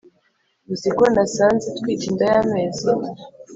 [0.73, 2.89] uziko nasanze atwite inda yamezi